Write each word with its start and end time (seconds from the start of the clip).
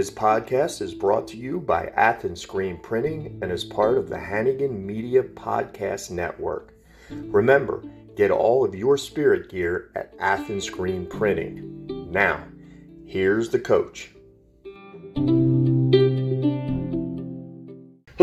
This 0.00 0.10
podcast 0.10 0.80
is 0.80 0.94
brought 0.94 1.28
to 1.28 1.36
you 1.36 1.60
by 1.60 1.92
Athens 1.94 2.40
Screen 2.40 2.78
Printing 2.78 3.38
and 3.42 3.52
is 3.52 3.64
part 3.64 3.98
of 3.98 4.08
the 4.08 4.18
Hannigan 4.18 4.86
Media 4.86 5.22
Podcast 5.22 6.10
Network. 6.10 6.72
Remember, 7.10 7.84
get 8.16 8.30
all 8.30 8.64
of 8.64 8.74
your 8.74 8.96
spirit 8.96 9.50
gear 9.50 9.90
at 9.94 10.14
Athens 10.18 10.64
Screen 10.64 11.04
Printing. 11.04 12.10
Now, 12.10 12.42
here's 13.04 13.50
the 13.50 13.58
coach. 13.58 14.12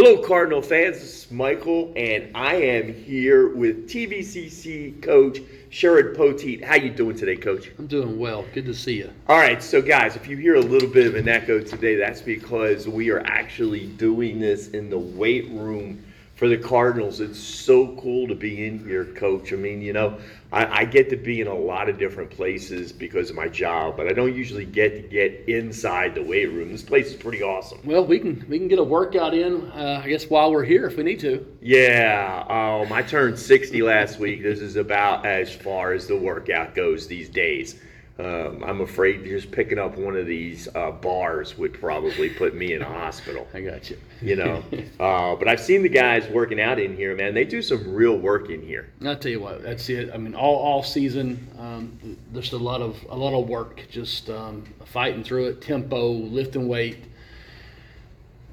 Hello, 0.07 0.25
Cardinal 0.25 0.61
fans. 0.61 1.01
This 1.01 1.25
is 1.25 1.31
Michael, 1.31 1.91
and 1.97 2.31
I 2.33 2.55
am 2.55 2.93
here 2.93 3.53
with 3.53 3.89
TVCC 3.89 5.03
coach 5.03 5.39
Sherard 5.69 6.15
Poteete. 6.15 6.63
How 6.63 6.75
you 6.75 6.91
doing 6.91 7.17
today, 7.17 7.35
Coach? 7.35 7.73
I'm 7.77 7.87
doing 7.87 8.17
well. 8.17 8.45
Good 8.53 8.63
to 8.67 8.73
see 8.73 8.99
you. 8.99 9.11
All 9.27 9.37
right, 9.37 9.61
so 9.61 9.81
guys, 9.81 10.15
if 10.15 10.25
you 10.25 10.37
hear 10.37 10.55
a 10.55 10.61
little 10.61 10.87
bit 10.87 11.07
of 11.07 11.15
an 11.15 11.27
echo 11.27 11.59
today, 11.59 11.97
that's 11.97 12.21
because 12.21 12.87
we 12.87 13.09
are 13.09 13.19
actually 13.25 13.87
doing 13.87 14.39
this 14.39 14.69
in 14.69 14.89
the 14.89 14.97
weight 14.97 15.49
room 15.49 16.01
for 16.37 16.47
the 16.47 16.57
Cardinals. 16.57 17.19
It's 17.19 17.39
so 17.39 17.95
cool 17.99 18.27
to 18.27 18.35
be 18.35 18.67
in 18.67 18.79
here, 18.79 19.05
Coach. 19.05 19.51
I 19.51 19.55
mean, 19.55 19.81
you 19.81 19.91
know, 19.91 20.19
I, 20.51 20.81
I, 20.81 20.85
get 20.85 21.09
to 21.09 21.17
be 21.17 21.41
in 21.41 21.47
a 21.47 21.53
lot 21.53 21.89
of 21.89 21.97
different 21.97 22.29
places 22.29 22.91
because 22.91 23.31
of 23.31 23.35
my 23.35 23.47
job, 23.47 23.97
but 23.97 24.07
I 24.07 24.13
don't 24.13 24.33
usually 24.35 24.63
get 24.63 24.95
to 24.95 25.01
get 25.01 25.43
inside 25.49 26.13
the 26.13 26.21
weight 26.21 26.51
room. 26.51 26.71
This 26.71 26.83
place 26.83 27.07
is 27.07 27.15
pretty 27.15 27.41
awesome. 27.41 27.79
Well, 27.83 28.05
we 28.05 28.19
can 28.19 28.45
we 28.47 28.59
can 28.59 28.67
get 28.67 28.77
a 28.77 28.83
workout 28.83 29.33
in, 29.33 29.65
uh, 29.71 30.01
I 30.03 30.07
guess, 30.07 30.29
while 30.29 30.51
we're 30.51 30.63
here 30.63 30.85
if 30.85 30.95
we 30.95 31.03
need 31.03 31.19
to. 31.21 31.45
Yeah, 31.59 32.45
um, 32.47 32.93
I 32.93 33.01
turned 33.01 33.37
60 33.37 33.81
last 33.81 34.19
week. 34.19 34.43
This 34.43 34.61
is 34.61 34.75
about 34.75 35.25
as 35.25 35.53
far 35.53 35.93
as 35.93 36.05
the 36.05 36.15
workout 36.15 36.75
goes 36.75 37.07
these 37.07 37.29
days. 37.29 37.81
Um, 38.19 38.63
I'm 38.63 38.81
afraid 38.81 39.23
just 39.25 39.51
picking 39.51 39.77
up 39.77 39.95
one 39.97 40.15
of 40.15 40.25
these 40.25 40.67
uh, 40.73 40.91
bars 40.91 41.57
would 41.57 41.73
probably 41.73 42.29
put 42.29 42.55
me 42.55 42.73
in 42.73 42.81
a 42.81 42.85
hospital. 42.85 43.47
I 43.53 43.61
got 43.61 43.89
you. 43.89 43.97
You 44.21 44.35
know, 44.37 44.63
uh, 44.99 45.35
but 45.35 45.47
I've 45.47 45.59
seen 45.59 45.83
the 45.83 45.89
guys 45.89 46.27
working 46.29 46.59
out 46.59 46.79
in 46.79 46.95
here, 46.95 47.15
man. 47.15 47.33
They 47.33 47.45
do 47.45 47.61
some 47.61 47.93
real 47.93 48.17
work 48.17 48.49
in 48.49 48.61
here. 48.61 48.89
I'll 49.05 49.15
tell 49.15 49.31
you 49.31 49.39
what, 49.39 49.61
that's 49.61 49.87
it. 49.89 50.09
I 50.13 50.17
mean, 50.17 50.33
all, 50.33 50.55
all 50.55 50.83
season, 50.83 51.47
um, 51.59 52.17
there's 52.31 52.53
a 52.53 52.57
lot 52.57 52.81
of 52.81 52.97
a 53.09 53.15
lot 53.15 53.39
of 53.39 53.47
work, 53.47 53.83
just 53.91 54.29
um, 54.29 54.65
fighting 54.85 55.23
through 55.23 55.47
it, 55.47 55.61
tempo, 55.61 56.09
lifting 56.11 56.67
weight 56.67 57.05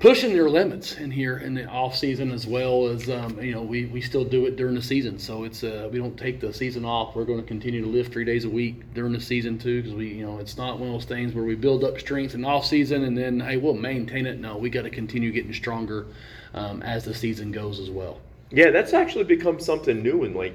pushing 0.05 0.35
their 0.35 0.51
limits 0.51 0.99
in 0.99 1.11
here 1.11 1.39
in 1.39 1.55
the 1.55 1.65
off 1.65 1.97
season 1.97 2.31
as 2.31 2.47
well 2.47 2.89
as 2.89 3.09
um, 3.09 3.41
you 3.41 3.53
know 3.53 3.63
we, 3.63 3.87
we 3.87 4.03
still 4.03 4.23
do 4.23 4.45
it 4.45 4.55
during 4.55 4.75
the 4.75 4.83
season. 4.83 5.19
So 5.19 5.45
it's 5.45 5.65
uh, 5.65 5.89
we 5.91 5.99
don't 5.99 6.15
take 6.19 6.41
the 6.41 6.53
season 6.53 6.85
off. 6.85 7.17
We're 7.17 7.25
going 7.25 7.41
to 7.41 7.47
continue 7.47 7.81
to 7.81 7.89
lift 7.89 8.13
three 8.13 8.27
days 8.27 8.45
a 8.45 8.51
week 8.51 8.93
during 8.93 9.15
the 9.15 9.21
season 9.21 9.59
too 9.59 9.81
because 9.81 9.97
we 9.97 10.09
you 10.09 10.27
know 10.27 10.41
it's 10.41 10.59
not 10.59 10.79
one 10.79 10.89
of 10.89 10.95
those 10.95 11.07
things 11.07 11.33
where 11.33 11.45
we 11.45 11.55
build 11.55 11.85
up 11.85 11.99
strength 11.99 12.35
in 12.35 12.45
off 12.45 12.67
season 12.67 13.05
and 13.05 13.17
then 13.17 13.41
hey 13.41 13.57
we'll 13.57 13.73
maintain 13.73 14.27
it. 14.27 14.39
No 14.39 14.59
we 14.59 14.69
got 14.69 14.83
to 14.83 14.91
continue 14.91 15.33
getting 15.33 15.55
stronger 15.55 16.07
um, 16.53 16.83
as 16.83 17.07
the 17.07 17.15
season 17.15 17.51
goes 17.51 17.81
as 17.81 17.89
well. 17.89 18.21
Yeah 18.51 18.73
that's 18.73 18.93
actually 18.93 19.25
become 19.25 19.59
something 19.59 20.03
new 20.03 20.25
in 20.25 20.35
like 20.35 20.55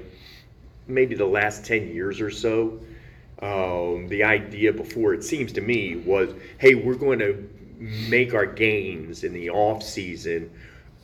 maybe 0.86 1.16
the 1.16 1.26
last 1.26 1.66
10 1.66 1.88
years 1.88 2.20
or 2.20 2.30
so. 2.30 2.78
Um, 3.42 4.06
the 4.08 4.22
idea 4.22 4.72
before 4.72 5.12
it 5.12 5.24
seems 5.24 5.50
to 5.54 5.60
me 5.60 5.96
was 5.96 6.32
hey 6.58 6.76
we're 6.76 6.94
going 6.94 7.18
to 7.18 7.48
make 7.80 8.34
our 8.34 8.46
gains 8.46 9.24
in 9.24 9.32
the 9.32 9.50
off 9.50 9.82
season 9.82 10.50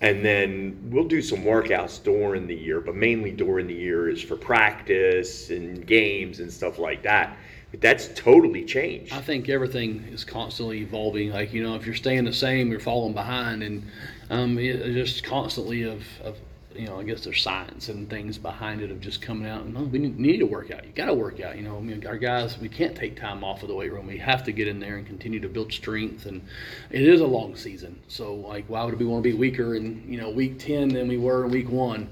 and 0.03 0.23
then 0.23 0.79
we'll 0.91 1.09
do 1.09 1.23
some 1.23 1.43
workouts 1.43 2.03
during 2.03 2.47
the 2.47 2.55
year 2.55 2.81
but 2.81 2.95
mainly 2.95 3.31
during 3.31 3.67
the 3.67 3.75
year 3.75 4.09
is 4.09 4.23
for 4.23 4.37
practice 4.37 5.51
and 5.51 5.87
games 5.87 6.41
and 6.41 6.53
stuff 6.53 6.79
like 6.79 7.03
that. 7.03 7.37
But 7.71 7.81
that's 7.81 8.09
totally 8.15 8.65
changed. 8.65 9.13
I 9.13 9.21
think 9.21 9.49
everything 9.49 10.05
is 10.13 10.25
constantly 10.25 10.81
evolving. 10.81 11.31
Like 11.31 11.53
you 11.53 11.63
know 11.63 11.75
if 11.77 11.87
you're 11.87 11.95
staying 11.95 12.25
the 12.25 12.33
same 12.33 12.71
you're 12.71 12.79
falling 12.79 13.15
behind 13.15 13.63
and 13.63 13.83
um, 14.29 14.59
it, 14.59 14.93
just 14.93 15.25
constantly 15.25 15.83
of, 15.83 16.03
of 16.23 16.37
you 16.79 16.87
know, 16.87 16.99
I 16.99 17.03
guess 17.03 17.25
there's 17.25 17.43
science 17.43 17.89
and 17.89 18.09
things 18.09 18.39
behind 18.39 18.81
it 18.81 18.91
of 18.91 19.01
just 19.01 19.23
coming 19.23 19.49
out 19.49 19.65
oh, 19.77 19.85
we 19.85 19.99
need, 19.99 20.39
to 20.39 20.45
work 20.45 20.71
out. 20.71 20.85
You 20.85 20.93
got 20.93 21.07
to 21.07 21.15
work 21.15 21.41
out. 21.41 21.57
You 21.57 21.63
know, 21.63 21.77
I 21.77 21.81
mean, 21.81 22.07
our 22.07 22.19
guys, 22.19 22.59
we 22.59 22.69
can't 22.69 22.97
take 22.97 23.19
time 23.19 23.43
off 23.43 23.63
of 23.63 23.69
the 23.69 23.75
weight 23.75 23.93
room. 23.93 24.07
We 24.07 24.19
have 24.19 24.45
to 24.45 24.53
get 24.53 24.69
in 24.69 24.79
there 24.81 24.97
and 24.97 25.07
continue 25.07 25.41
to 25.41 25.49
build 25.49 25.73
strength. 25.73 26.27
And 26.27 26.43
it 26.91 27.03
is 27.03 27.21
a 27.21 27.27
long 27.27 27.57
season, 27.57 27.99
so 28.09 28.35
like, 28.35 28.65
why 28.69 28.85
would 28.85 28.99
we 28.99 29.05
want 29.05 29.23
to 29.25 29.31
be 29.31 29.37
weaker 29.37 29.75
in 29.75 30.05
you 30.09 30.21
know 30.21 30.31
week 30.31 30.59
ten 30.59 30.89
than 30.89 31.09
we 31.09 31.17
were 31.17 31.45
in 31.45 31.51
week 31.51 31.71
one? 31.71 32.09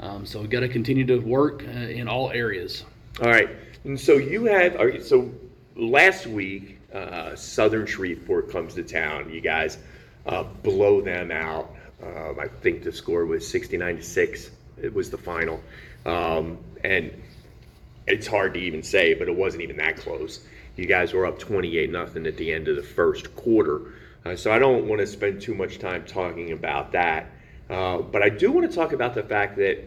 Um, 0.00 0.26
so 0.26 0.40
we 0.40 0.48
got 0.48 0.60
to 0.60 0.68
continue 0.68 1.06
to 1.06 1.18
work 1.18 1.64
uh, 1.64 1.70
in 1.70 2.08
all 2.08 2.30
areas. 2.30 2.84
All 3.22 3.30
right, 3.30 3.50
and 3.84 3.98
so 3.98 4.14
you 4.14 4.44
have. 4.44 5.04
So 5.04 5.30
last 5.76 6.26
week, 6.26 6.78
uh, 6.92 7.34
Southern 7.36 7.86
Shreveport 7.86 8.50
comes 8.50 8.74
to 8.74 8.82
town. 8.82 9.30
You 9.32 9.40
guys 9.40 9.78
uh, 10.26 10.42
blow 10.42 11.00
them 11.00 11.30
out. 11.30 11.74
Um, 12.02 12.38
I 12.40 12.48
think 12.48 12.82
the 12.82 12.92
score 12.92 13.24
was 13.26 13.46
69 13.46 13.96
to 13.96 14.02
6. 14.02 14.50
It 14.82 14.92
was 14.92 15.10
the 15.10 15.18
final. 15.18 15.60
Um, 16.04 16.58
and 16.82 17.12
it's 18.06 18.26
hard 18.26 18.54
to 18.54 18.60
even 18.60 18.82
say, 18.82 19.14
but 19.14 19.28
it 19.28 19.36
wasn't 19.36 19.62
even 19.62 19.76
that 19.76 19.96
close. 19.96 20.44
You 20.76 20.86
guys 20.86 21.12
were 21.12 21.26
up 21.26 21.38
28 21.38 21.90
nothing 21.90 22.26
at 22.26 22.36
the 22.36 22.52
end 22.52 22.68
of 22.68 22.76
the 22.76 22.82
first 22.82 23.34
quarter. 23.36 23.92
Uh, 24.24 24.36
so 24.36 24.52
I 24.52 24.58
don't 24.58 24.88
want 24.88 25.00
to 25.00 25.06
spend 25.06 25.42
too 25.42 25.54
much 25.54 25.78
time 25.78 26.04
talking 26.04 26.52
about 26.52 26.92
that. 26.92 27.26
Uh, 27.68 27.98
but 27.98 28.22
I 28.22 28.28
do 28.28 28.50
want 28.50 28.68
to 28.68 28.74
talk 28.74 28.92
about 28.92 29.14
the 29.14 29.22
fact 29.22 29.56
that 29.56 29.78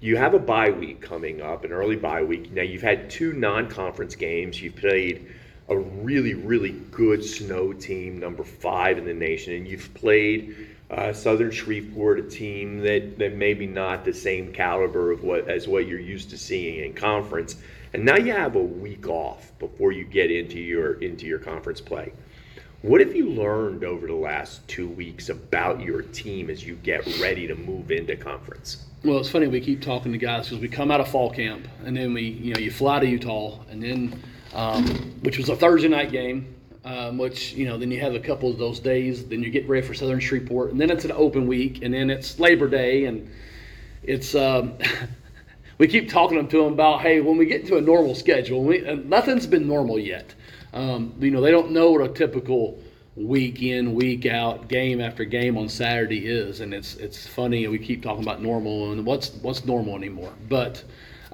you 0.00 0.16
have 0.16 0.34
a 0.34 0.38
bye 0.38 0.70
week 0.70 1.00
coming 1.00 1.40
up, 1.40 1.64
an 1.64 1.72
early 1.72 1.96
bye 1.96 2.22
week. 2.22 2.52
Now, 2.52 2.62
you've 2.62 2.82
had 2.82 3.08
two 3.08 3.32
non 3.32 3.68
conference 3.68 4.16
games. 4.16 4.60
You've 4.60 4.76
played 4.76 5.28
a 5.68 5.76
really, 5.76 6.34
really 6.34 6.72
good 6.90 7.24
snow 7.24 7.72
team, 7.72 8.18
number 8.18 8.42
five 8.42 8.98
in 8.98 9.04
the 9.04 9.14
nation, 9.14 9.54
and 9.54 9.66
you've 9.66 9.94
played 9.94 10.71
uh, 10.92 11.12
Southern 11.12 11.50
Shreveport, 11.50 12.18
a 12.18 12.22
team 12.22 12.78
that, 12.80 13.18
that 13.18 13.34
maybe 13.34 13.66
not 13.66 14.04
the 14.04 14.12
same 14.12 14.52
caliber 14.52 15.10
of 15.10 15.24
what 15.24 15.48
as 15.48 15.66
what 15.66 15.86
you're 15.86 15.98
used 15.98 16.30
to 16.30 16.38
seeing 16.38 16.84
in 16.84 16.92
conference. 16.92 17.56
And 17.94 18.04
now 18.04 18.16
you 18.16 18.32
have 18.32 18.56
a 18.56 18.62
week 18.62 19.08
off 19.08 19.52
before 19.58 19.92
you 19.92 20.04
get 20.04 20.30
into 20.30 20.58
your 20.58 20.94
into 21.02 21.26
your 21.26 21.38
conference 21.38 21.80
play. 21.80 22.12
What 22.82 23.00
have 23.00 23.14
you 23.14 23.30
learned 23.30 23.84
over 23.84 24.06
the 24.06 24.14
last 24.14 24.66
two 24.66 24.88
weeks 24.88 25.28
about 25.28 25.80
your 25.80 26.02
team 26.02 26.50
as 26.50 26.66
you 26.66 26.74
get 26.76 27.06
ready 27.20 27.46
to 27.46 27.54
move 27.54 27.90
into 27.90 28.16
conference? 28.16 28.86
Well, 29.04 29.18
it's 29.18 29.30
funny 29.30 29.46
we 29.46 29.60
keep 29.60 29.80
talking 29.80 30.12
to 30.12 30.18
guys 30.18 30.48
because 30.48 30.60
we 30.60 30.68
come 30.68 30.90
out 30.90 31.00
of 31.00 31.08
fall 31.08 31.30
camp 31.30 31.66
and 31.84 31.96
then 31.96 32.12
we, 32.12 32.22
you 32.22 32.54
know, 32.54 32.60
you 32.60 32.70
fly 32.70 32.98
to 32.98 33.06
Utah 33.06 33.60
and 33.70 33.82
then, 33.82 34.22
um, 34.52 34.84
which 35.22 35.38
was 35.38 35.48
a 35.48 35.56
Thursday 35.56 35.88
night 35.88 36.10
game, 36.10 36.54
um, 36.84 37.18
which 37.18 37.52
you 37.52 37.64
know 37.64 37.78
then 37.78 37.90
you 37.90 38.00
have 38.00 38.14
a 38.14 38.20
couple 38.20 38.50
of 38.50 38.58
those 38.58 38.80
days 38.80 39.24
then 39.26 39.42
you 39.42 39.50
get 39.50 39.68
ready 39.68 39.86
for 39.86 39.94
southern 39.94 40.20
shreveport 40.20 40.70
and 40.72 40.80
then 40.80 40.90
it's 40.90 41.04
an 41.04 41.12
open 41.12 41.46
week 41.46 41.82
and 41.82 41.94
then 41.94 42.10
it's 42.10 42.38
labor 42.38 42.68
day 42.68 43.04
and 43.04 43.30
it's 44.02 44.34
um, 44.34 44.74
we 45.78 45.86
keep 45.86 46.08
talking 46.08 46.46
to 46.46 46.62
them 46.62 46.72
about 46.72 47.00
hey 47.00 47.20
when 47.20 47.36
we 47.36 47.46
get 47.46 47.62
into 47.62 47.76
a 47.76 47.80
normal 47.80 48.14
schedule 48.14 48.64
we, 48.64 48.80
nothing's 49.04 49.46
been 49.46 49.66
normal 49.66 49.98
yet. 49.98 50.34
Um, 50.72 51.14
you 51.20 51.30
know 51.30 51.40
they 51.40 51.50
don't 51.50 51.70
know 51.70 51.90
what 51.92 52.00
a 52.00 52.08
typical 52.12 52.78
week 53.14 53.62
in 53.62 53.94
week 53.94 54.24
out 54.24 54.68
game 54.68 54.98
after 54.98 55.26
game 55.26 55.58
on 55.58 55.68
saturday 55.68 56.26
is 56.26 56.60
and 56.60 56.72
it's 56.72 56.94
it's 56.94 57.26
funny 57.26 57.64
and 57.64 57.70
we 57.70 57.78
keep 57.78 58.02
talking 58.02 58.22
about 58.22 58.40
normal 58.40 58.90
and 58.92 59.04
what's 59.04 59.30
what's 59.42 59.64
normal 59.66 59.94
anymore. 59.96 60.32
But 60.48 60.82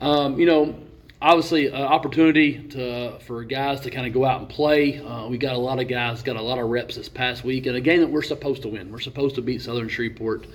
um, 0.01 0.39
you 0.39 0.47
know 0.47 0.77
obviously 1.21 1.67
an 1.67 1.75
opportunity 1.75 2.59
to 2.69 3.19
for 3.21 3.45
guys 3.45 3.81
to 3.81 3.91
kind 3.91 4.07
of 4.07 4.13
go 4.13 4.25
out 4.25 4.41
and 4.41 4.49
play. 4.49 5.01
Uh, 5.01 5.29
we 5.29 5.39
got 5.39 5.55
a 5.55 5.59
lot 5.59 5.81
of 5.81 5.89
guys 5.89 6.23
got 6.23 6.37
a 6.37 6.43
lot 6.43 6.59
of 6.59 6.69
reps 6.69 6.97
this 6.97 7.09
past 7.09 7.45
week, 7.45 7.67
and 7.67 7.77
a 7.77 7.81
game 7.81 8.01
that 8.01 8.11
we're 8.11 8.23
supposed 8.23 8.63
to 8.63 8.69
win. 8.69 8.91
We're 8.91 9.01
supposed 9.01 9.35
to 9.37 9.43
beat 9.43 9.63
Southern 9.63 9.89
Shreveport. 9.89 10.47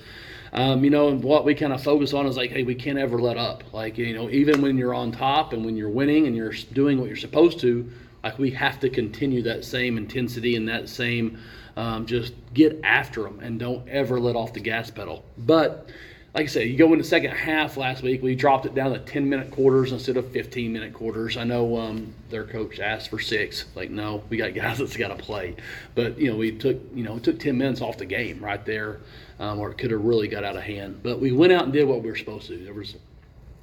Um, 0.52 0.84
you 0.84 0.90
know, 0.90 1.08
and 1.08 1.22
what 1.22 1.44
we 1.44 1.54
kind 1.56 1.72
of 1.72 1.82
focus 1.82 2.12
on 2.12 2.26
is 2.26 2.36
like, 2.36 2.50
hey, 2.50 2.62
we 2.62 2.76
can't 2.76 2.96
ever 2.96 3.20
let 3.20 3.36
up. 3.36 3.64
Like, 3.72 3.98
you 3.98 4.14
know, 4.14 4.30
even 4.30 4.62
when 4.62 4.78
you're 4.78 4.94
on 4.94 5.10
top 5.10 5.52
and 5.52 5.64
when 5.64 5.76
you're 5.76 5.90
winning 5.90 6.28
and 6.28 6.36
you're 6.36 6.52
doing 6.72 7.00
what 7.00 7.08
you're 7.08 7.16
supposed 7.16 7.58
to, 7.60 7.90
like 8.22 8.38
we 8.38 8.52
have 8.52 8.78
to 8.80 8.88
continue 8.88 9.42
that 9.42 9.64
same 9.64 9.98
intensity 9.98 10.54
and 10.54 10.68
that 10.68 10.88
same 10.88 11.38
um, 11.76 12.06
just 12.06 12.34
get 12.54 12.80
after 12.84 13.24
them 13.24 13.40
and 13.40 13.58
don't 13.58 13.88
ever 13.88 14.20
let 14.20 14.36
off 14.36 14.52
the 14.52 14.60
gas 14.60 14.90
pedal. 14.90 15.24
But 15.38 15.88
like 16.34 16.46
I 16.46 16.48
said, 16.48 16.68
you 16.68 16.76
go 16.76 16.92
in 16.92 16.98
the 16.98 17.04
second 17.04 17.30
half 17.30 17.76
last 17.76 18.02
week, 18.02 18.20
we 18.20 18.34
dropped 18.34 18.66
it 18.66 18.74
down 18.74 18.92
to 18.92 18.98
10 18.98 19.28
minute 19.28 19.52
quarters 19.52 19.92
instead 19.92 20.16
of 20.16 20.28
15 20.32 20.72
minute 20.72 20.92
quarters. 20.92 21.36
I 21.36 21.44
know 21.44 21.76
um, 21.78 22.12
their 22.28 22.42
coach 22.42 22.80
asked 22.80 23.10
for 23.10 23.20
six. 23.20 23.66
Like, 23.76 23.90
no, 23.90 24.24
we 24.28 24.36
got 24.36 24.52
guys 24.54 24.78
that's 24.78 24.96
got 24.96 25.16
to 25.16 25.22
play. 25.22 25.54
But, 25.94 26.18
you 26.18 26.28
know, 26.28 26.36
we 26.36 26.50
took, 26.50 26.80
you 26.92 27.04
know, 27.04 27.16
it 27.16 27.22
took 27.22 27.38
10 27.38 27.56
minutes 27.56 27.80
off 27.80 27.98
the 27.98 28.04
game 28.04 28.42
right 28.42 28.64
there 28.66 28.98
um, 29.38 29.58
where 29.58 29.70
it 29.70 29.78
could 29.78 29.92
have 29.92 30.04
really 30.04 30.26
got 30.26 30.42
out 30.42 30.56
of 30.56 30.64
hand. 30.64 31.00
But 31.04 31.20
we 31.20 31.30
went 31.30 31.52
out 31.52 31.64
and 31.64 31.72
did 31.72 31.86
what 31.86 32.02
we 32.02 32.10
were 32.10 32.16
supposed 32.16 32.48
to. 32.48 32.58
There 32.58 32.74
was, 32.74 32.96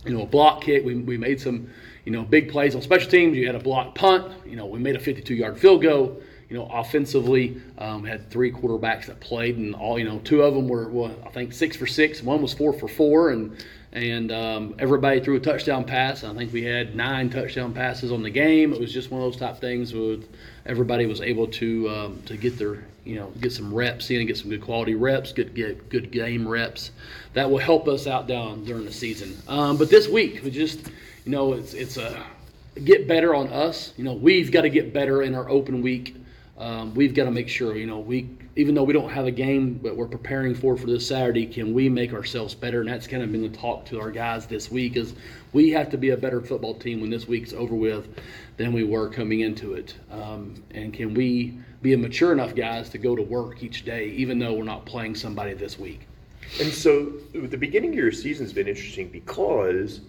you 0.05 0.13
know, 0.13 0.23
a 0.23 0.27
block 0.27 0.61
kick. 0.61 0.85
We, 0.85 0.95
we 0.95 1.17
made 1.17 1.41
some, 1.41 1.69
you 2.05 2.13
know, 2.13 2.23
big 2.23 2.49
plays 2.49 2.73
on 2.73 2.81
special 2.81 3.11
teams. 3.11 3.35
You 3.35 3.47
had 3.47 3.55
a 3.55 3.59
block 3.59 3.95
punt. 3.95 4.31
You 4.45 4.55
know, 4.55 4.65
we 4.65 4.79
made 4.79 4.95
a 4.95 4.99
52 4.99 5.35
yard 5.35 5.59
field 5.59 5.81
goal 5.81 6.21
you 6.51 6.57
know, 6.57 6.67
offensively, 6.69 7.61
um, 7.77 8.03
had 8.03 8.29
three 8.29 8.51
quarterbacks 8.51 9.05
that 9.05 9.21
played, 9.21 9.55
and 9.55 9.73
all 9.73 9.97
you 9.97 10.03
know, 10.03 10.19
two 10.19 10.41
of 10.41 10.53
them 10.53 10.67
were, 10.67 10.89
well, 10.89 11.15
I 11.25 11.29
think 11.29 11.53
six 11.53 11.77
for 11.77 11.87
six. 11.87 12.21
One 12.21 12.41
was 12.41 12.53
four 12.53 12.73
for 12.73 12.89
four, 12.89 13.29
and 13.29 13.55
and 13.93 14.33
um, 14.33 14.75
everybody 14.77 15.21
threw 15.21 15.37
a 15.37 15.39
touchdown 15.39 15.85
pass. 15.85 16.25
I 16.25 16.33
think 16.33 16.51
we 16.51 16.63
had 16.63 16.93
nine 16.93 17.29
touchdown 17.29 17.73
passes 17.73 18.11
on 18.11 18.21
the 18.21 18.29
game. 18.29 18.73
It 18.73 18.81
was 18.81 18.91
just 18.91 19.11
one 19.11 19.21
of 19.21 19.31
those 19.31 19.39
type 19.39 19.61
things 19.61 19.93
with 19.93 20.27
everybody 20.65 21.05
was 21.05 21.21
able 21.21 21.47
to 21.47 21.89
um, 21.89 22.21
to 22.25 22.35
get 22.35 22.57
their 22.57 22.83
you 23.05 23.15
know 23.15 23.31
get 23.39 23.53
some 23.53 23.73
reps 23.73 24.09
in, 24.09 24.27
get 24.27 24.35
some 24.35 24.49
good 24.49 24.61
quality 24.61 24.95
reps, 24.95 25.31
good 25.31 25.55
get 25.55 25.87
good 25.87 26.11
game 26.11 26.45
reps. 26.45 26.91
That 27.33 27.49
will 27.49 27.59
help 27.59 27.87
us 27.87 28.07
out 28.07 28.27
down 28.27 28.65
during 28.65 28.83
the 28.83 28.91
season. 28.91 29.37
Um, 29.47 29.77
but 29.77 29.89
this 29.89 30.09
week, 30.09 30.41
we 30.43 30.51
just 30.51 30.91
you 31.23 31.31
know 31.31 31.53
it's 31.53 31.73
it's 31.73 31.95
a 31.95 32.21
get 32.83 33.07
better 33.07 33.33
on 33.33 33.47
us. 33.47 33.93
You 33.95 34.03
know 34.03 34.13
we've 34.13 34.51
got 34.51 34.63
to 34.63 34.69
get 34.69 34.91
better 34.91 35.23
in 35.23 35.33
our 35.33 35.49
open 35.49 35.81
week. 35.81 36.17
Um, 36.61 36.93
we've 36.93 37.15
got 37.15 37.23
to 37.23 37.31
make 37.31 37.49
sure 37.49 37.75
you 37.75 37.87
know 37.87 37.99
we 37.99 38.29
even 38.55 38.75
though 38.75 38.83
we 38.83 38.93
don't 38.93 39.09
have 39.09 39.25
a 39.25 39.31
game 39.31 39.79
but 39.81 39.95
we're 39.95 40.07
preparing 40.07 40.53
for 40.53 40.77
for 40.77 40.85
this 40.85 41.07
Saturday, 41.07 41.47
can 41.47 41.73
we 41.73 41.89
make 41.89 42.13
ourselves 42.13 42.53
better? 42.53 42.81
And 42.81 42.89
that's 42.89 43.07
kind 43.07 43.23
of 43.23 43.31
been 43.31 43.41
the 43.41 43.57
talk 43.57 43.83
to 43.85 43.99
our 43.99 44.11
guys 44.11 44.45
this 44.45 44.69
week 44.69 44.95
is 44.95 45.15
we 45.53 45.71
have 45.71 45.89
to 45.89 45.97
be 45.97 46.11
a 46.11 46.17
better 46.17 46.39
football 46.39 46.75
team 46.75 47.01
when 47.01 47.09
this 47.09 47.27
week's 47.27 47.51
over 47.51 47.73
with 47.73 48.07
than 48.57 48.73
we 48.73 48.83
were 48.83 49.09
coming 49.09 49.39
into 49.39 49.73
it. 49.73 49.95
Um, 50.11 50.61
and 50.69 50.93
can 50.93 51.15
we 51.15 51.57
be 51.81 51.95
mature 51.95 52.31
enough 52.31 52.53
guys 52.53 52.89
to 52.89 52.99
go 52.99 53.15
to 53.15 53.23
work 53.23 53.63
each 53.63 53.83
day, 53.83 54.09
even 54.09 54.37
though 54.37 54.53
we're 54.53 54.63
not 54.63 54.85
playing 54.85 55.15
somebody 55.15 55.53
this 55.55 55.79
week? 55.79 56.01
And 56.59 56.71
so 56.71 57.11
the 57.33 57.57
beginning 57.57 57.91
of 57.91 57.95
your 57.95 58.11
season's 58.11 58.53
been 58.53 58.67
interesting 58.67 59.07
because 59.09 60.01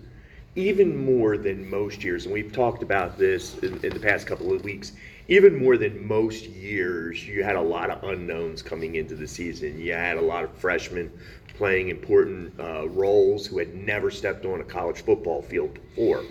even 0.55 1.05
more 1.05 1.39
than 1.39 1.69
most 1.69 2.05
years, 2.05 2.27
and 2.27 2.35
we've 2.35 2.53
talked 2.53 2.83
about 2.83 3.19
this 3.19 3.59
in, 3.59 3.83
in, 3.85 3.93
the 3.93 4.01
past 4.01 4.27
couple 4.27 4.53
of 4.53 4.63
weeks, 4.65 4.93
even 5.29 5.57
more 5.57 5.79
than 5.79 6.07
most 6.07 6.45
years, 6.45 7.27
you 7.27 7.43
had 7.43 7.57
a 7.57 7.61
lot 7.61 7.91
of 7.91 8.05
unknowns 8.05 8.61
coming 8.61 8.97
into 8.97 9.15
the 9.15 9.27
season. 9.27 9.81
You 9.81 9.95
had 9.95 10.19
a 10.19 10.21
lot 10.21 10.45
of 10.45 10.53
freshmen 10.53 11.11
playing 11.57 11.89
important 11.89 12.53
uh, 12.61 12.89
roles 12.89 13.47
who 13.47 13.59
had 13.59 13.75
never 13.75 14.11
stepped 14.11 14.45
on 14.45 14.61
a 14.61 14.65
college 14.65 15.03
football 15.03 15.41
field 15.41 15.75
before. 15.75 16.23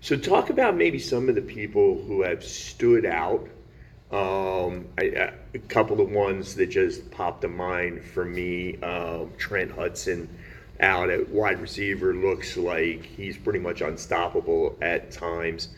So, 0.00 0.16
talk 0.16 0.48
about 0.48 0.76
maybe 0.76 0.98
some 0.98 1.28
of 1.28 1.34
the 1.34 1.42
people 1.42 2.00
who 2.02 2.22
have 2.22 2.44
stood 2.44 3.04
out. 3.04 3.48
Um, 4.10 4.86
couple 5.68 6.00
of 6.00 6.10
ones 6.10 6.54
that 6.54 6.68
just 6.70 7.10
popped 7.10 7.42
to 7.42 7.48
mind 7.48 8.02
for 8.02 8.24
me 8.24 8.78
um, 8.80 9.30
Trent 9.36 9.70
Hudson 9.70 10.30
out 10.80 11.10
at 11.10 11.28
wide 11.28 11.60
receiver 11.60 12.14
looks 12.14 12.56
like 12.56 13.04
he's 13.04 13.36
pretty 13.36 13.58
much 13.58 13.80
unstoppable 13.80 14.76
at 14.80 15.10
times. 15.10 15.68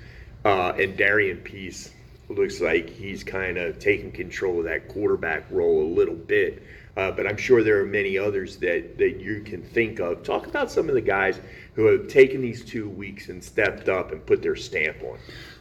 Uh, 0.44 0.73
and 0.79 0.97
Darian 0.97 1.38
Peace 1.38 1.93
looks 2.29 2.61
like 2.61 2.88
he's 2.88 3.25
kind 3.25 3.58
of 3.58 3.79
taking 3.79 4.12
control 4.12 4.58
of 4.58 4.64
that 4.64 4.88
quarterback 4.88 5.44
role 5.50 5.82
a 5.82 5.93
little 5.93 6.14
bit. 6.14 6.62
Uh, 6.97 7.11
but 7.11 7.26
I'm 7.26 7.37
sure 7.37 7.62
there 7.62 7.81
are 7.81 7.87
many 7.87 8.19
others 8.19 8.56
that, 8.58 8.99
that 8.99 9.20
you 9.20 9.41
can 9.43 9.62
think 9.62 10.00
of. 10.00 10.23
Talk 10.23 10.47
about 10.47 10.70
some 10.70 10.88
of 10.88 10.94
the 10.94 11.00
guys 11.00 11.41
who 11.75 11.87
have 11.87 12.08
taken 12.08 12.43
these 12.43 12.64
two 12.64 12.88
weeks 12.88 13.29
and 13.29 13.43
stepped 13.43 13.88
up 13.88 14.12
and 14.12 14.25
put 14.26 14.43
their 14.43 14.56
stamp 14.56 15.02
on. 15.02 15.19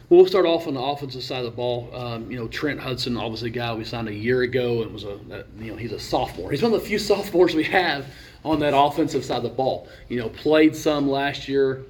Well, 0.08 0.18
we'll 0.18 0.26
start 0.26 0.44
off 0.44 0.66
on 0.66 0.74
the 0.74 0.80
offensive 0.80 1.22
side 1.22 1.38
of 1.38 1.44
the 1.44 1.50
ball. 1.52 1.88
Um, 1.94 2.28
you 2.30 2.36
know, 2.36 2.48
Trent 2.48 2.80
Hudson, 2.80 3.16
obviously 3.16 3.50
a 3.50 3.52
guy 3.52 3.72
we 3.72 3.84
signed 3.84 4.08
a 4.08 4.14
year 4.14 4.42
ago, 4.42 4.82
and 4.82 4.92
was 4.92 5.04
a, 5.04 5.20
you 5.60 5.70
know 5.70 5.76
he's 5.76 5.92
a 5.92 6.00
sophomore. 6.00 6.50
He's 6.50 6.62
one 6.62 6.74
of 6.74 6.80
the 6.80 6.86
few 6.86 6.98
sophomores 6.98 7.54
we 7.54 7.62
have 7.64 8.06
on 8.44 8.60
that 8.60 8.76
offensive 8.76 9.24
side 9.24 9.38
of 9.38 9.42
the 9.42 9.48
ball. 9.50 9.88
You 10.08 10.18
know, 10.18 10.28
played 10.28 10.74
some 10.74 11.08
last 11.08 11.48
year 11.48 11.82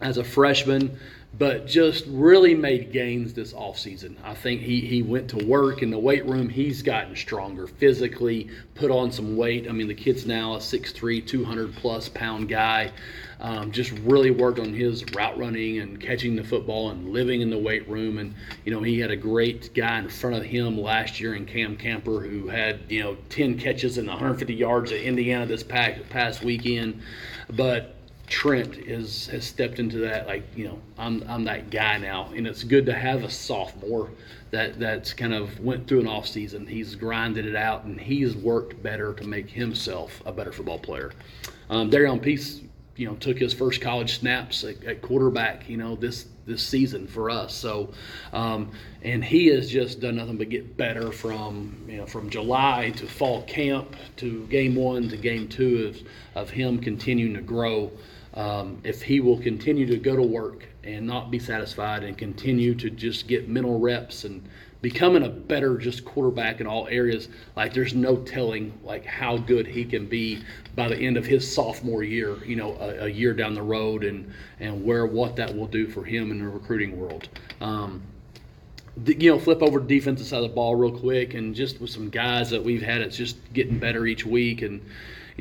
as 0.00 0.18
a 0.18 0.24
freshman, 0.24 0.98
but 1.38 1.66
just 1.66 2.04
really 2.08 2.54
made 2.54 2.92
gains 2.92 3.32
this 3.32 3.54
offseason. 3.54 4.16
I 4.22 4.34
think 4.34 4.60
he, 4.60 4.80
he 4.80 5.02
went 5.02 5.28
to 5.30 5.46
work 5.46 5.82
in 5.82 5.90
the 5.90 5.98
weight 5.98 6.26
room. 6.26 6.48
He's 6.48 6.82
gotten 6.82 7.16
stronger 7.16 7.66
physically, 7.66 8.50
put 8.74 8.90
on 8.90 9.10
some 9.10 9.36
weight. 9.36 9.66
I 9.66 9.72
mean, 9.72 9.88
the 9.88 9.94
kid's 9.94 10.26
now 10.26 10.54
a 10.54 10.58
6'3, 10.58 11.26
200 11.26 11.74
plus 11.76 12.08
pound 12.10 12.48
guy. 12.48 12.92
Um, 13.40 13.72
just 13.72 13.90
really 14.04 14.30
worked 14.30 14.60
on 14.60 14.72
his 14.72 15.04
route 15.14 15.36
running 15.36 15.80
and 15.80 16.00
catching 16.00 16.36
the 16.36 16.44
football 16.44 16.90
and 16.90 17.08
living 17.08 17.40
in 17.40 17.50
the 17.50 17.58
weight 17.58 17.88
room. 17.88 18.18
And, 18.18 18.34
you 18.64 18.72
know, 18.72 18.82
he 18.82 19.00
had 19.00 19.10
a 19.10 19.16
great 19.16 19.74
guy 19.74 19.98
in 19.98 20.08
front 20.08 20.36
of 20.36 20.44
him 20.44 20.78
last 20.78 21.18
year 21.18 21.34
in 21.34 21.46
Cam 21.46 21.76
Camper 21.76 22.20
who 22.20 22.46
had, 22.46 22.80
you 22.88 23.02
know, 23.02 23.16
10 23.30 23.58
catches 23.58 23.98
and 23.98 24.06
150 24.06 24.54
yards 24.54 24.92
at 24.92 25.00
Indiana 25.00 25.46
this 25.46 25.64
past, 25.64 26.08
past 26.08 26.44
weekend. 26.44 27.02
But 27.50 27.96
Trent 28.32 28.78
is 28.78 29.26
has 29.26 29.44
stepped 29.44 29.78
into 29.78 29.98
that 29.98 30.26
like 30.26 30.42
you 30.56 30.64
know 30.64 30.80
I'm 30.96 31.22
I'm 31.28 31.44
that 31.44 31.68
guy 31.68 31.98
now, 31.98 32.30
and 32.34 32.46
it's 32.46 32.64
good 32.64 32.86
to 32.86 32.94
have 32.94 33.24
a 33.24 33.30
sophomore 33.30 34.08
that 34.50 34.80
that's 34.80 35.12
kind 35.12 35.34
of 35.34 35.60
went 35.60 35.86
through 35.86 36.00
an 36.00 36.06
off 36.06 36.26
season. 36.26 36.66
He's 36.66 36.94
grinded 36.94 37.44
it 37.44 37.54
out, 37.54 37.84
and 37.84 38.00
he's 38.00 38.34
worked 38.34 38.82
better 38.82 39.12
to 39.12 39.24
make 39.24 39.50
himself 39.50 40.22
a 40.24 40.32
better 40.32 40.50
football 40.50 40.78
player. 40.78 41.12
Um, 41.68 41.90
Darian 41.90 42.18
Peace, 42.20 42.62
you 42.96 43.06
know, 43.06 43.16
took 43.16 43.38
his 43.38 43.52
first 43.52 43.82
college 43.82 44.18
snaps 44.18 44.64
at, 44.64 44.82
at 44.82 45.02
quarterback. 45.02 45.68
You 45.68 45.76
know 45.76 45.94
this 45.94 46.26
this 46.46 46.62
season 46.62 47.06
for 47.06 47.28
us. 47.28 47.54
So, 47.54 47.92
um, 48.32 48.70
and 49.02 49.22
he 49.22 49.48
has 49.48 49.70
just 49.70 50.00
done 50.00 50.16
nothing 50.16 50.38
but 50.38 50.48
get 50.48 50.78
better 50.78 51.12
from 51.12 51.84
you 51.86 51.98
know 51.98 52.06
from 52.06 52.30
July 52.30 52.94
to 52.96 53.06
fall 53.06 53.42
camp 53.42 53.94
to 54.16 54.46
game 54.46 54.74
one 54.74 55.10
to 55.10 55.18
game 55.18 55.48
two 55.48 55.92
of, 56.34 56.42
of 56.44 56.50
him 56.50 56.78
continuing 56.78 57.34
to 57.34 57.42
grow 57.42 57.92
um, 58.34 58.80
if 58.84 59.02
he 59.02 59.20
will 59.20 59.38
continue 59.38 59.86
to 59.86 59.96
go 59.96 60.16
to 60.16 60.22
work 60.22 60.66
and 60.84 61.06
not 61.06 61.30
be 61.30 61.38
satisfied 61.38 62.02
and 62.02 62.16
continue 62.16 62.74
to 62.74 62.90
just 62.90 63.28
get 63.28 63.48
mental 63.48 63.78
reps 63.78 64.24
and 64.24 64.42
becoming 64.80 65.22
a 65.22 65.28
better 65.28 65.76
just 65.78 66.04
quarterback 66.04 66.60
in 66.60 66.66
all 66.66 66.88
areas 66.88 67.28
like 67.54 67.72
there's 67.72 67.94
no 67.94 68.16
telling 68.16 68.72
like 68.82 69.04
how 69.04 69.36
good 69.36 69.64
he 69.64 69.84
can 69.84 70.06
be 70.06 70.42
by 70.74 70.88
the 70.88 70.96
end 70.96 71.16
of 71.16 71.24
his 71.24 71.54
sophomore 71.54 72.02
year 72.02 72.42
you 72.44 72.56
know 72.56 72.76
a, 72.80 73.04
a 73.04 73.08
year 73.08 73.32
down 73.32 73.54
the 73.54 73.62
road 73.62 74.02
and 74.02 74.32
and 74.58 74.84
where 74.84 75.06
what 75.06 75.36
that 75.36 75.54
will 75.54 75.68
do 75.68 75.86
for 75.86 76.02
him 76.02 76.32
in 76.32 76.40
the 76.40 76.48
recruiting 76.48 76.98
world 76.98 77.28
um, 77.60 78.02
you 79.06 79.30
know, 79.30 79.38
flip 79.38 79.62
over 79.62 79.80
to 79.80 79.86
defensive 79.86 80.26
side 80.26 80.42
of 80.42 80.50
the 80.50 80.54
ball 80.54 80.74
real 80.76 80.96
quick, 80.96 81.34
and 81.34 81.54
just 81.54 81.80
with 81.80 81.90
some 81.90 82.10
guys 82.10 82.50
that 82.50 82.62
we've 82.62 82.82
had, 82.82 83.00
it's 83.00 83.16
just 83.16 83.36
getting 83.52 83.78
better 83.78 84.06
each 84.06 84.26
week. 84.26 84.62
And 84.62 84.82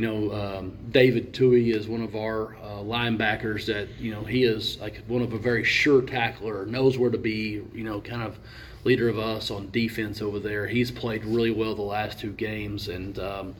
you 0.01 0.07
know, 0.07 0.33
um, 0.33 0.75
David 0.89 1.31
Tui 1.31 1.69
is 1.69 1.87
one 1.87 2.01
of 2.01 2.15
our 2.15 2.55
uh, 2.55 2.79
linebackers 2.79 3.67
that, 3.67 3.87
you 3.99 4.11
know, 4.11 4.23
he 4.23 4.45
is 4.45 4.79
like 4.79 4.99
one 5.05 5.21
of 5.21 5.33
a 5.33 5.37
very 5.37 5.63
sure 5.63 6.01
tackler, 6.01 6.65
knows 6.65 6.97
where 6.97 7.11
to 7.11 7.19
be, 7.19 7.61
you 7.71 7.83
know, 7.83 8.01
kind 8.01 8.23
of 8.23 8.39
leader 8.83 9.09
of 9.09 9.19
us 9.19 9.51
on 9.51 9.69
defense 9.71 10.21
over 10.21 10.39
there. 10.39 10.67
He's 10.67 10.91
played 10.91 11.25
really 11.25 11.51
well 11.51 11.75
the 11.75 11.81
last 11.81 12.19
two 12.19 12.31
games. 12.31 12.87
And, 12.87 13.17
um, 13.19 13.55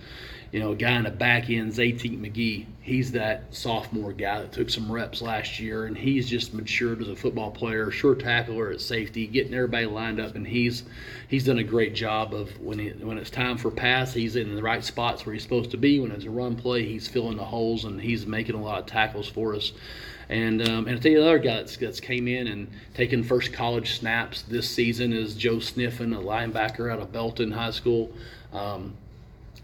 you 0.52 0.60
know, 0.60 0.72
a 0.72 0.76
guy 0.76 0.92
in 0.98 1.04
the 1.04 1.10
back 1.12 1.50
end, 1.50 1.72
Zaytik 1.72 2.20
McGee, 2.20 2.66
he's 2.82 3.14
that 3.14 3.44
sophomore 3.52 4.12
guy 4.12 4.42
that 4.42 4.52
took 4.52 4.70
some 4.70 4.92
reps 4.92 5.22
last 5.22 5.62
year, 5.62 5.86
and 5.86 5.98
he's 5.98 6.30
just 6.30 6.54
matured 6.54 7.02
as 7.02 7.08
a 7.08 7.16
football 7.16 7.52
player, 7.52 7.90
sure 7.90 8.16
tackler 8.16 8.70
at 8.72 8.82
safety, 8.82 9.28
getting 9.28 9.54
everybody 9.54 9.86
lined 9.86 10.20
up, 10.20 10.36
and 10.36 10.46
he's 10.46 10.84
he's 11.30 11.46
done 11.46 11.60
a 11.60 11.64
great 11.64 11.96
job 11.96 12.34
of 12.34 12.50
when 12.60 12.80
he, 12.80 12.90
when 12.90 13.18
it's 13.18 13.30
time 13.30 13.58
for 13.58 13.72
pass, 13.72 14.14
he's 14.14 14.36
in 14.36 14.54
the 14.54 14.62
right 14.62 14.84
spots 14.84 15.26
where 15.26 15.32
he's 15.32 15.44
supposed 15.44 15.72
to 15.72 15.78
be. 15.78 16.02
When 16.02 16.12
it's 16.12 16.26
a 16.26 16.30
run 16.30 16.58
play, 16.58 16.86
he's 16.86 17.08
filling 17.08 17.38
the 17.38 17.46
holes 17.46 17.86
and 17.86 18.02
he's 18.02 18.26
making 18.26 18.56
a 18.56 18.62
lot 18.62 18.80
of 18.80 18.88
tackles 18.88 19.30
for 19.30 19.56
us. 19.56 19.72
And 20.32 20.66
um, 20.70 20.88
and 20.88 20.98
I 20.98 21.00
tell 21.00 21.12
you, 21.12 21.22
another 21.22 21.40
guy 21.40 21.58
that's, 21.58 21.76
that's 21.76 22.00
came 22.00 22.28
in 22.30 22.48
and 22.48 22.70
taken 22.94 23.22
first 23.22 23.52
college 23.52 24.00
snaps 24.00 24.44
this 24.44 24.70
season 24.70 25.12
is 25.12 25.36
Joe 25.36 25.58
Sniffen, 25.58 26.18
a 26.18 26.24
linebacker 26.24 26.92
out 26.92 27.00
of 27.00 27.12
Belton 27.12 27.52
High 27.52 27.72
School. 27.72 28.14
Um, 28.54 28.94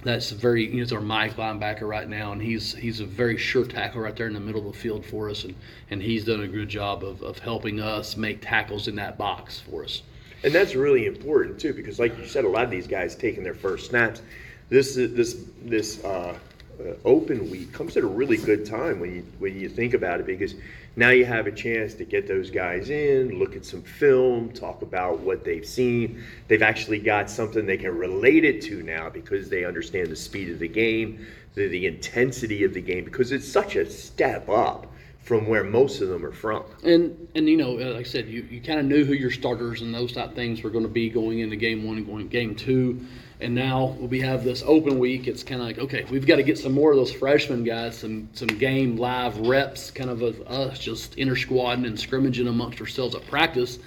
that's 0.04 0.32
very 0.32 0.66
you 0.66 0.72
know, 0.74 0.80
he's 0.80 0.92
our 0.92 1.00
Mike 1.00 1.38
linebacker 1.38 1.88
right 1.88 2.08
now, 2.08 2.34
and 2.34 2.42
he's 2.42 2.76
he's 2.76 3.00
a 3.00 3.06
very 3.06 3.38
sure 3.38 3.64
tackle 3.64 4.02
right 4.02 4.14
there 4.14 4.28
in 4.28 4.34
the 4.34 4.42
middle 4.42 4.68
of 4.68 4.74
the 4.74 4.80
field 4.80 5.06
for 5.06 5.30
us, 5.30 5.46
and, 5.46 5.56
and 5.90 6.02
he's 6.02 6.26
done 6.26 6.42
a 6.42 6.48
good 6.48 6.68
job 6.68 7.02
of, 7.02 7.22
of 7.24 7.40
helping 7.40 7.80
us 7.80 8.18
make 8.18 8.42
tackles 8.42 8.90
in 8.90 8.96
that 8.96 9.18
box 9.18 9.62
for 9.62 9.86
us. 9.86 10.04
And 10.44 10.54
that's 10.54 10.76
really 10.76 11.06
important 11.06 11.62
too, 11.62 11.74
because 11.74 11.98
like 11.98 12.18
you 12.18 12.28
said, 12.28 12.44
a 12.44 12.50
lot 12.50 12.66
of 12.66 12.72
these 12.72 12.88
guys 12.88 13.16
taking 13.16 13.42
their 13.42 13.56
first 13.56 13.90
snaps. 13.90 14.22
This 14.68 14.98
is 14.98 15.14
this 15.14 15.46
this 15.64 16.04
uh, 16.04 16.38
uh, 16.80 16.94
open 17.06 17.50
week 17.50 17.74
comes 17.74 17.98
at 17.98 18.04
a 18.04 18.08
really 18.08 18.38
good 18.38 18.66
time 18.66 19.00
when 19.00 19.16
you 19.16 19.26
when 19.40 19.60
you 19.60 19.70
think 19.70 19.94
about 19.94 20.20
it, 20.20 20.26
because 20.26 20.56
now 20.96 21.10
you 21.10 21.26
have 21.26 21.48
a 21.48 21.52
chance 21.52 21.94
to 21.96 22.06
get 22.06 22.28
those 22.28 22.50
guys 22.50 22.90
in, 22.90 23.38
look 23.38 23.56
at 23.56 23.66
some 23.66 23.82
film, 23.82 24.52
talk 24.52 24.82
about 24.82 25.20
what 25.20 25.44
they've 25.44 25.66
seen. 25.66 26.24
They've 26.48 26.62
actually 26.62 27.00
got 27.00 27.30
something 27.30 27.66
they 27.66 27.78
can 27.78 27.96
relate 27.98 28.44
it 28.44 28.62
to 28.64 28.82
now 28.84 29.10
because 29.10 29.50
they 29.50 29.64
understand 29.64 30.08
the 30.08 30.16
speed 30.16 30.50
of 30.50 30.60
the 30.60 30.68
game, 30.68 31.26
the, 31.54 31.68
the 31.68 31.86
intensity 31.86 32.64
of 32.64 32.74
the 32.74 32.82
game, 32.82 33.06
because 33.06 33.32
it's 33.32 33.48
such 33.48 33.76
a 33.76 33.90
step 33.90 34.50
up 34.50 34.88
from 35.28 35.46
where 35.46 35.64
most 35.64 36.00
of 36.00 36.08
them 36.08 36.26
are 36.26 36.32
from. 36.32 36.64
And 36.84 37.28
and 37.36 37.50
you 37.50 37.58
know, 37.58 37.72
like 37.72 37.98
I 37.98 38.04
said, 38.04 38.28
you, 38.28 38.48
you 38.50 38.62
kind 38.62 38.80
of 38.80 38.86
knew 38.86 39.04
who 39.04 39.12
your 39.12 39.30
starters 39.30 39.82
and 39.82 39.94
those 39.94 40.14
type 40.14 40.34
things 40.34 40.64
were 40.64 40.70
going 40.70 40.86
to 40.86 40.90
be 40.90 41.10
going 41.10 41.40
into 41.40 41.58
game 41.58 41.84
one 41.86 41.98
and 41.98 42.08
going 42.08 42.30
game 42.30 42.56
two. 42.56 43.06
And 43.42 43.54
now 43.54 43.88
we 44.00 44.22
have 44.22 44.46
this 44.46 44.64
open 44.66 44.98
week. 44.98 45.28
It's 45.28 45.44
kind 45.44 45.62
of 45.62 45.68
like, 45.68 45.78
okay, 45.80 46.06
we've 46.10 46.26
got 46.26 46.38
to 46.38 46.44
get 46.44 46.58
some 46.58 46.72
more 46.72 46.92
of 46.92 46.98
those 46.98 47.12
freshman 47.12 47.66
guys, 47.66 47.98
some 47.98 48.30
some 48.34 48.48
game 48.48 48.96
live 48.96 49.38
reps, 49.40 49.92
kind 49.92 50.10
of 50.10 50.22
of 50.22 50.42
us 50.48 50.80
just 50.80 51.16
inter 51.18 51.36
squadding 51.36 51.86
and 51.86 52.00
scrimmaging 52.00 52.48
amongst 52.48 52.80
ourselves 52.80 53.14
at 53.14 53.28
practice. 53.28 53.80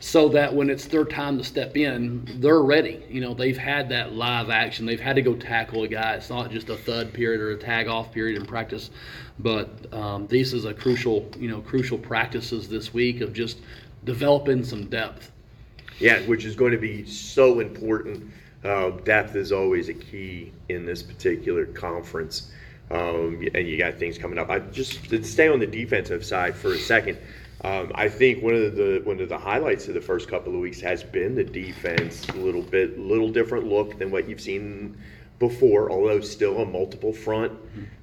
So 0.00 0.30
that 0.30 0.52
when 0.54 0.70
it's 0.70 0.86
their 0.86 1.04
time 1.04 1.36
to 1.36 1.44
step 1.44 1.76
in, 1.76 2.26
they're 2.40 2.62
ready. 2.62 3.04
You 3.08 3.20
know, 3.20 3.34
they've 3.34 3.56
had 3.56 3.90
that 3.90 4.14
live 4.14 4.48
action. 4.48 4.86
They've 4.86 4.98
had 4.98 5.16
to 5.16 5.22
go 5.22 5.34
tackle 5.34 5.84
a 5.84 5.88
guy. 5.88 6.14
It's 6.14 6.30
not 6.30 6.50
just 6.50 6.70
a 6.70 6.76
thud 6.76 7.12
period 7.12 7.42
or 7.42 7.50
a 7.50 7.56
tag 7.56 7.86
off 7.86 8.10
period 8.10 8.40
in 8.40 8.46
practice, 8.46 8.90
but 9.38 9.70
um, 9.92 10.26
this 10.26 10.54
is 10.54 10.64
a 10.64 10.72
crucial, 10.72 11.30
you 11.38 11.50
know, 11.50 11.60
crucial 11.60 11.98
practices 11.98 12.66
this 12.66 12.94
week 12.94 13.20
of 13.20 13.34
just 13.34 13.58
developing 14.04 14.64
some 14.64 14.86
depth. 14.86 15.30
Yeah, 15.98 16.20
which 16.22 16.46
is 16.46 16.56
going 16.56 16.72
to 16.72 16.78
be 16.78 17.04
so 17.04 17.60
important. 17.60 18.32
Uh, 18.64 18.90
depth 18.90 19.36
is 19.36 19.52
always 19.52 19.90
a 19.90 19.94
key 19.94 20.50
in 20.70 20.86
this 20.86 21.02
particular 21.02 21.66
conference. 21.66 22.50
Um, 22.90 23.46
and 23.54 23.68
you 23.68 23.76
got 23.76 23.94
things 23.96 24.16
coming 24.16 24.38
up. 24.38 24.48
I 24.48 24.60
just 24.60 25.10
to 25.10 25.22
stay 25.22 25.48
on 25.48 25.60
the 25.60 25.66
defensive 25.66 26.24
side 26.24 26.56
for 26.56 26.72
a 26.72 26.78
second. 26.78 27.18
Um, 27.62 27.92
I 27.94 28.08
think 28.08 28.42
one 28.42 28.54
of 28.54 28.74
the 28.74 29.02
one 29.04 29.20
of 29.20 29.28
the 29.28 29.38
highlights 29.38 29.86
of 29.88 29.94
the 29.94 30.00
first 30.00 30.28
couple 30.28 30.54
of 30.54 30.60
weeks 30.60 30.80
has 30.80 31.02
been 31.02 31.34
the 31.34 31.44
defense. 31.44 32.26
A 32.30 32.32
little 32.32 32.62
bit, 32.62 32.98
little 32.98 33.30
different 33.30 33.66
look 33.66 33.98
than 33.98 34.10
what 34.10 34.28
you've 34.28 34.40
seen 34.40 34.96
before, 35.38 35.90
although 35.90 36.20
still 36.20 36.58
a 36.58 36.66
multiple 36.66 37.12
front. 37.12 37.52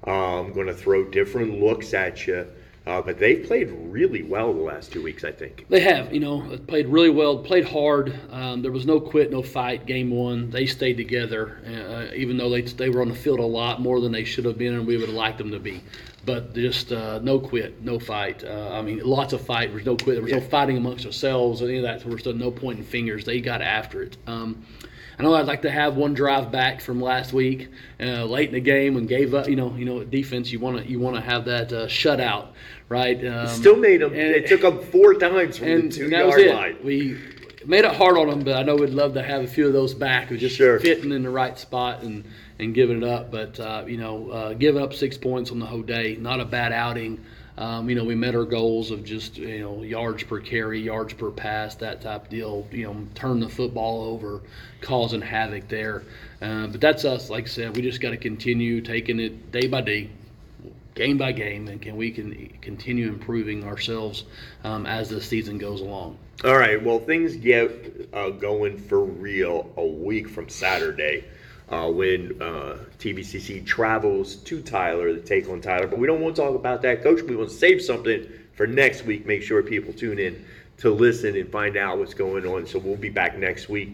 Um, 0.03 0.53
going 0.53 0.67
to 0.67 0.73
throw 0.73 1.03
different 1.05 1.59
looks 1.59 1.93
at 1.93 2.27
you, 2.27 2.47
uh, 2.87 3.01
but 3.01 3.19
they've 3.19 3.45
played 3.45 3.69
really 3.69 4.23
well 4.23 4.53
the 4.53 4.61
last 4.61 4.93
two 4.93 5.03
weeks. 5.03 5.23
I 5.23 5.31
think. 5.31 5.65
They 5.69 5.81
have, 5.81 6.13
you 6.13 6.19
know, 6.19 6.57
played 6.67 6.87
really 6.87 7.09
well, 7.09 7.39
played 7.39 7.67
hard. 7.67 8.17
Um, 8.31 8.61
there 8.61 8.71
was 8.71 8.85
no 8.85 8.99
quit, 8.99 9.29
no 9.29 9.43
fight. 9.43 9.85
Game 9.85 10.09
one, 10.09 10.49
they 10.49 10.65
stayed 10.65 10.95
together, 10.95 11.59
uh, 11.65 12.15
even 12.15 12.37
though 12.37 12.49
they 12.49 12.61
they 12.61 12.89
were 12.89 13.01
on 13.01 13.09
the 13.09 13.15
field 13.15 13.39
a 13.39 13.45
lot 13.45 13.81
more 13.81 13.99
than 13.99 14.11
they 14.11 14.23
should 14.23 14.45
have 14.45 14.57
been, 14.57 14.73
and 14.73 14.87
we 14.87 14.95
would 14.95 15.07
have 15.07 15.15
liked 15.15 15.37
them 15.37 15.51
to 15.51 15.59
be. 15.59 15.83
But 16.25 16.53
just 16.53 16.91
uh, 16.91 17.19
no 17.19 17.39
quit, 17.39 17.81
no 17.81 17.99
fight. 17.99 18.43
Uh, 18.43 18.69
I 18.71 18.81
mean, 18.81 18.99
lots 18.99 19.33
of 19.33 19.41
fight. 19.41 19.67
There 19.67 19.75
was 19.75 19.85
no 19.85 19.95
quit. 19.95 20.15
There 20.15 20.23
was 20.23 20.31
no 20.33 20.41
fighting 20.41 20.77
amongst 20.77 21.05
ourselves, 21.05 21.61
any 21.61 21.77
of 21.77 21.83
that 21.83 22.01
sort 22.01 22.13
of 22.13 22.19
stuff. 22.21 22.35
No 22.35 22.51
pointing 22.51 22.85
fingers. 22.85 23.25
They 23.25 23.39
got 23.41 23.61
after 23.61 24.01
it. 24.03 24.17
Um, 24.27 24.65
I 25.19 25.23
know 25.23 25.33
I'd 25.33 25.47
like 25.47 25.63
to 25.63 25.71
have 25.71 25.95
one 25.97 26.13
drive 26.13 26.51
back 26.51 26.79
from 26.79 27.01
last 27.01 27.33
week, 27.33 27.69
uh, 27.99 28.23
late 28.25 28.49
in 28.49 28.53
the 28.53 28.59
game, 28.59 28.97
and 28.97 29.07
gave 29.07 29.33
up. 29.33 29.47
You 29.49 29.55
know, 29.55 29.73
you 29.75 29.85
know, 29.85 30.03
defense. 30.03 30.51
You 30.51 30.59
want 30.59 30.77
to 30.83 30.89
you 30.89 30.99
want 30.99 31.15
to 31.15 31.21
have 31.21 31.45
that 31.45 31.73
uh, 31.73 31.87
shutout, 31.87 32.49
right? 32.87 33.23
Um, 33.25 33.47
Still 33.47 33.77
made 33.77 34.01
them. 34.01 34.11
and- 34.13 34.19
It 34.35 34.47
took 34.47 34.61
them 34.61 34.79
four 34.79 35.15
times 35.15 35.57
from 35.57 35.67
and 35.69 35.91
the 35.91 35.95
two 35.97 36.09
yard 36.09 36.45
line. 36.47 36.77
We 36.83 37.17
made 37.65 37.83
it 37.83 37.95
hard 37.95 38.17
on 38.17 38.29
them, 38.29 38.43
but 38.43 38.53
I 38.57 38.63
know 38.63 38.75
we'd 38.75 38.91
love 38.91 39.15
to 39.15 39.23
have 39.23 39.43
a 39.43 39.47
few 39.47 39.65
of 39.65 39.73
those 39.73 39.93
back, 39.95 40.29
of 40.29 40.37
just 40.37 40.55
Sure. 40.55 40.79
fitting 40.79 41.11
in 41.11 41.23
the 41.23 41.29
right 41.31 41.57
spot 41.57 42.03
and 42.03 42.23
and 42.59 42.75
giving 42.75 42.97
it 42.97 43.03
up. 43.03 43.31
But 43.31 43.59
uh, 43.59 43.85
you 43.87 43.97
know, 43.97 44.29
uh, 44.29 44.53
giving 44.53 44.81
up 44.83 44.93
six 44.93 45.17
points 45.17 45.49
on 45.49 45.57
the 45.57 45.65
whole 45.65 45.81
day, 45.81 46.15
not 46.19 46.39
a 46.39 46.45
bad 46.45 46.71
outing. 46.71 47.25
Um, 47.57 47.89
you 47.89 47.95
know, 47.95 48.03
we 48.03 48.13
met 48.13 48.35
our 48.35 48.45
goals 48.45 48.91
of 48.91 49.03
just 49.03 49.37
you 49.37 49.59
know 49.59 49.81
yards 49.81 50.23
per 50.23 50.39
carry, 50.39 50.79
yards 50.79 51.13
per 51.13 51.31
pass, 51.31 51.75
that 51.75 52.01
type 52.01 52.29
deal. 52.29 52.67
You 52.71 52.85
know, 52.85 53.07
turn 53.15 53.39
the 53.39 53.49
football 53.49 54.03
over, 54.03 54.41
causing 54.81 55.21
havoc 55.21 55.67
there. 55.67 56.03
Uh, 56.41 56.67
but 56.67 56.79
that's 56.79 57.03
us. 57.03 57.29
Like 57.29 57.45
I 57.45 57.47
said, 57.47 57.75
we 57.75 57.81
just 57.81 57.99
got 57.99 58.11
to 58.11 58.17
continue 58.17 58.81
taking 58.81 59.19
it 59.19 59.51
day 59.51 59.67
by 59.67 59.81
day, 59.81 60.11
game 60.93 61.17
by 61.17 61.31
game, 61.31 61.67
and 61.67 61.81
can 61.81 61.97
we 61.97 62.11
can 62.11 62.47
continue 62.61 63.07
improving 63.07 63.63
ourselves 63.63 64.25
um, 64.63 64.85
as 64.85 65.09
the 65.09 65.19
season 65.19 65.57
goes 65.57 65.81
along. 65.81 66.17
All 66.43 66.57
right. 66.57 66.81
Well, 66.81 66.99
things 66.99 67.35
get 67.35 68.09
uh, 68.13 68.29
going 68.29 68.77
for 68.77 69.03
real 69.03 69.71
a 69.77 69.85
week 69.85 70.29
from 70.29 70.47
Saturday 70.47 71.25
uh, 71.69 71.89
when 71.89 72.41
uh, 72.41 72.77
TVCC 72.99 73.65
travels 73.65 74.35
to 74.35 74.61
Tyler 74.61 75.13
to 75.13 75.19
take 75.19 75.49
on 75.49 75.61
Tyler. 75.61 75.87
But 75.87 75.99
we 75.99 76.07
don't 76.07 76.21
want 76.21 76.35
to 76.35 76.41
talk 76.41 76.55
about 76.55 76.81
that, 76.83 77.03
Coach. 77.03 77.21
We 77.23 77.35
want 77.35 77.49
to 77.49 77.55
save 77.55 77.81
something 77.81 78.27
for 78.53 78.67
next 78.67 79.05
week. 79.05 79.25
Make 79.25 79.43
sure 79.43 79.61
people 79.61 79.93
tune 79.93 80.19
in 80.19 80.45
to 80.77 80.91
listen 80.91 81.35
and 81.35 81.51
find 81.51 81.75
out 81.75 81.97
what's 81.97 82.13
going 82.13 82.45
on. 82.45 82.65
So 82.67 82.79
we'll 82.79 82.95
be 82.95 83.09
back 83.09 83.37
next 83.37 83.67
week. 83.67 83.93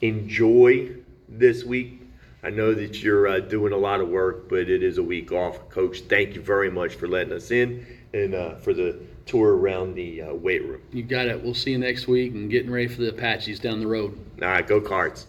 Enjoy 0.00 0.90
this 1.28 1.64
week. 1.64 2.00
I 2.42 2.50
know 2.50 2.74
that 2.74 3.02
you're 3.02 3.28
uh, 3.28 3.38
doing 3.38 3.72
a 3.72 3.76
lot 3.76 4.00
of 4.00 4.08
work, 4.08 4.48
but 4.48 4.68
it 4.68 4.82
is 4.82 4.98
a 4.98 5.02
week 5.02 5.30
off. 5.30 5.68
Coach, 5.68 6.00
thank 6.00 6.34
you 6.34 6.40
very 6.40 6.70
much 6.70 6.96
for 6.96 7.06
letting 7.06 7.32
us 7.32 7.52
in 7.52 7.86
and 8.12 8.34
uh, 8.34 8.56
for 8.56 8.74
the 8.74 8.98
tour 9.26 9.56
around 9.56 9.94
the 9.94 10.22
uh, 10.22 10.34
weight 10.34 10.64
room. 10.64 10.82
You 10.92 11.04
got 11.04 11.28
it. 11.28 11.40
We'll 11.40 11.54
see 11.54 11.70
you 11.70 11.78
next 11.78 12.08
week 12.08 12.32
and 12.32 12.50
getting 12.50 12.72
ready 12.72 12.88
for 12.88 13.02
the 13.02 13.10
Apaches 13.10 13.60
down 13.60 13.78
the 13.78 13.86
road. 13.86 14.18
All 14.42 14.48
right, 14.48 14.66
go 14.66 14.80
cards. 14.80 15.28